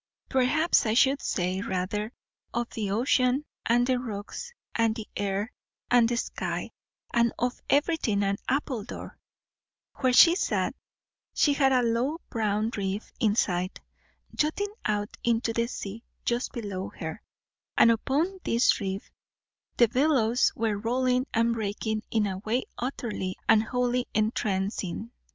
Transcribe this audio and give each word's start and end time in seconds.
Perhaps 0.29 0.87
I 0.87 0.95
should 0.95 1.21
say 1.21 1.61
rather, 1.61 2.11
of 2.55 2.71
the 2.71 2.89
ocean 2.89 3.45
and 3.67 3.85
the 3.85 3.99
rocks 3.99 4.51
and 4.73 4.95
the 4.95 5.07
air 5.15 5.53
and 5.91 6.09
the 6.09 6.17
sky, 6.17 6.71
and 7.13 7.31
of 7.37 7.61
everything 7.69 8.23
at 8.23 8.39
Appledore, 8.49 9.19
Where 9.97 10.11
she 10.11 10.33
sat, 10.33 10.73
she 11.35 11.53
had 11.53 11.71
a 11.71 11.83
low 11.83 12.19
brown 12.31 12.71
reef 12.75 13.11
in 13.19 13.35
sight, 13.35 13.79
jutting 14.33 14.73
out 14.85 15.15
into 15.23 15.53
the 15.53 15.67
sea 15.67 16.03
just 16.25 16.51
below 16.51 16.91
her; 16.97 17.21
and 17.77 17.91
upon 17.91 18.39
this 18.43 18.79
reef 18.79 19.11
the 19.77 19.87
billows 19.87 20.51
were 20.55 20.79
rolling 20.79 21.27
and 21.31 21.53
breaking 21.53 22.01
in 22.09 22.25
a 22.25 22.39
way 22.39 22.63
utterly 22.79 23.37
and 23.47 23.65
wholly 23.65 24.07
entrancing. 24.15 25.11